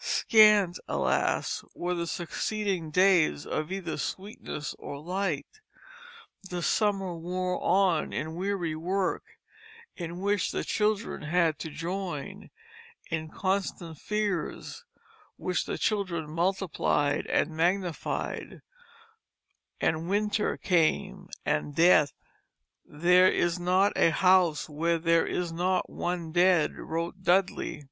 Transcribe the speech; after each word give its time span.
Scant, 0.00 0.80
alas! 0.88 1.62
were 1.72 1.94
the 1.94 2.08
succeeding 2.08 2.90
days 2.90 3.46
of 3.46 3.70
either 3.70 3.96
sweetness 3.96 4.74
or 4.76 4.98
light. 4.98 5.60
The 6.50 6.62
summer 6.62 7.14
wore 7.16 7.62
on 7.62 8.12
in 8.12 8.34
weary 8.34 8.74
work, 8.74 9.22
in 9.94 10.20
which 10.20 10.50
the 10.50 10.64
children 10.64 11.22
had 11.22 11.60
to 11.60 11.70
join; 11.70 12.50
in 13.08 13.28
constant 13.28 13.98
fears, 13.98 14.84
which 15.36 15.64
the 15.64 15.78
children 15.78 16.28
multiplied 16.28 17.28
and 17.28 17.50
magnified; 17.50 18.62
and 19.80 20.08
winter 20.08 20.56
came, 20.56 21.28
and 21.44 21.72
death. 21.76 22.10
"There 22.84 23.30
is 23.30 23.60
not 23.60 23.92
a 23.94 24.10
house 24.10 24.68
where 24.68 24.98
there 24.98 25.24
is 25.24 25.52
not 25.52 25.88
one 25.88 26.32
dead," 26.32 26.72
wrote 26.74 27.22
Dudley. 27.22 27.84